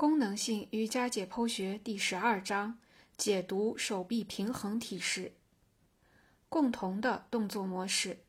[0.00, 2.78] 功能性瑜伽解剖学第十二章：
[3.18, 5.32] 解读手臂平衡体式。
[6.48, 8.20] 共同的动作模式，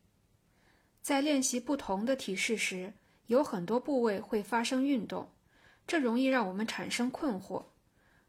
[1.01, 2.91] 在练习不同的体式时，
[3.27, 5.31] 有很多部位会发生运动，
[5.87, 7.67] 这容易让我们产生困惑。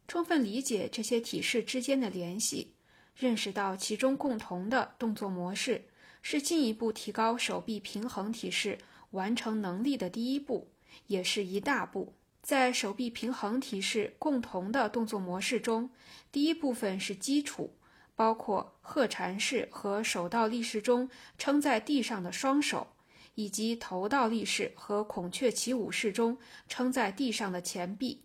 [0.07, 2.75] 充分理解这些体式之间的联系，
[3.17, 5.87] 认识到其中共同的动作模式，
[6.23, 8.79] 是进一步提高手臂平衡体式
[9.11, 10.71] 完成能力的第一步，
[11.09, 12.15] 也是一大步。
[12.43, 15.89] 在手臂平衡体式共同的动作模式中，
[16.33, 17.77] 第一部分是基础，
[18.17, 22.89] 包括鹤蝉式和手倒立式中撑在地上的双手，
[23.37, 28.25] 以及头倒立式和孔雀起舞式中撑在地上的前臂。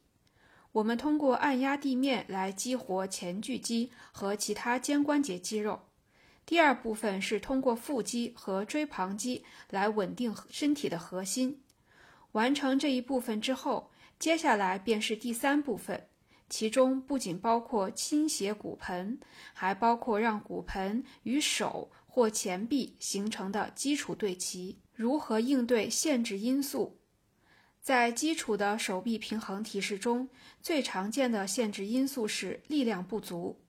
[0.71, 5.81] 我们通过按压地面来激活前锯肌和其他肩关节肌肉。
[6.45, 11.61] 第二部分是通过腹肌和椎旁肌来稳定身体的核心。
[12.33, 16.07] 完成这一部分之后，接下来便是第三部分，
[16.49, 19.19] 其中不仅包括倾斜骨盆，
[19.53, 24.79] 还包括让骨盆与手或前臂形成的基础对齐。
[24.93, 26.97] 如何应对限制因素？
[27.79, 30.27] 在基础的手臂平衡体式中，
[30.61, 33.61] 最常见的限制因素是力量不足。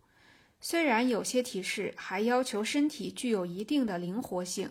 [0.61, 4.71] 虽然有些体式还要求身体具有一定的灵活性。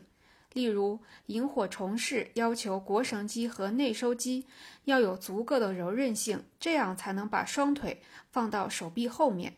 [0.53, 4.45] 例如，萤火虫式要求腘绳肌和内收肌
[4.85, 9.57] 要有足够的柔韧性，这样才能把双腿放到手臂后面。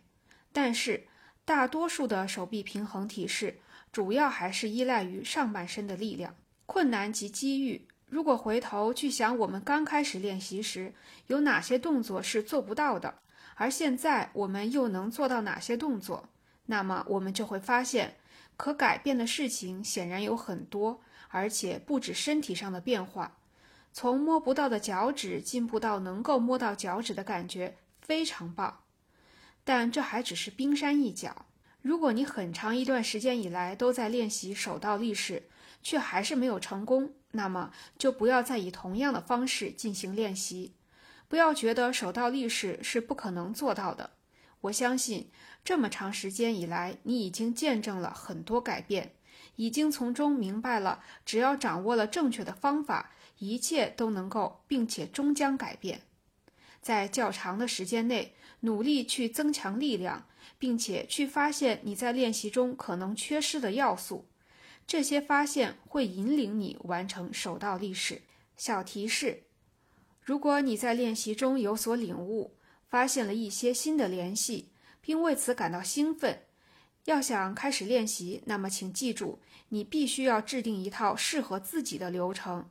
[0.52, 1.08] 但是，
[1.46, 3.59] 大多数的手臂平衡体式
[3.92, 6.36] 主要还是依赖于上半身的力量。
[6.66, 10.94] 困难及机遇，如果回头去想我们刚开始练习时
[11.28, 13.20] 有哪些动作是做不到的，
[13.56, 16.30] 而现在我们又能做到哪些动作，
[16.70, 18.16] 那么我们就会发现。
[18.56, 23.38] 可改变的事情显然有很多，而且不止身体上的变化。
[23.94, 28.81] 从摸不到的脚趾进步到能够摸到脚趾的感觉，非常棒。
[29.64, 31.45] 但这还只是冰山一角。
[31.81, 35.44] 如果你很长一段时间以来都在练习手倒立式，
[35.81, 40.74] 却还是没有成功，那么就不要再以同样的方式进行练习。
[41.30, 44.09] 不要觉得手倒立式是不可能做到的。
[44.62, 45.30] 我相信，
[45.64, 49.14] 这么长时间以来，你已经见证了很多改变，
[49.56, 56.02] 已经从中明白了，只要掌握了正确的方法，一切都能够，并且终将改变。
[56.81, 60.28] 在较长的时间内，努力去增强力量，
[60.58, 64.28] 并且去发现你在练习中可能缺失的要素，
[64.86, 68.24] 这些发现会引领你完成手倒立式。
[68.58, 69.44] 小提示：
[70.22, 72.58] 如果你在练习中有所领悟，
[72.89, 74.69] 发现了一些新的联系，
[75.00, 76.41] 并为此感到兴奋。
[77.05, 79.39] 要想开始练习，那么请记住，
[79.69, 82.67] 你必须要制定一套适合自己的流程。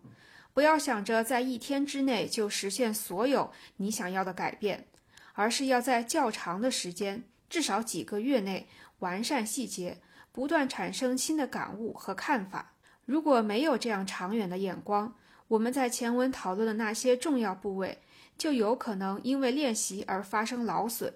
[0.52, 4.86] 不要想着在一天之内就实现所有你想要的改变，
[5.34, 8.68] 而是要在较长的时间，至少几个月内
[8.98, 9.98] 完善细节，
[10.32, 12.74] 不断产生新的感悟和看法。
[13.04, 15.14] 如果没有这样长远的眼光，
[15.46, 17.98] 我们在前文讨论的那些重要部位。
[18.38, 21.12] 就有可能因为练习而发生劳损。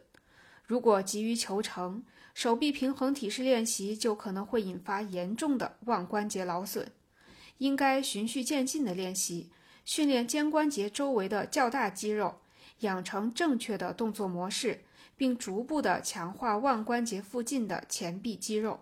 [0.66, 2.02] 如果急于求成，
[2.34, 6.90] 手臂平衡体式练习就可能会引发严重的腕关节劳损。
[7.58, 9.50] 应该循序渐进的练习，
[9.84, 12.40] 训练肩关节周围的较大肌肉，
[12.80, 14.80] 养成正确的动作模式，
[15.16, 18.80] 并逐步的强化腕关节附近的前臂肌肉。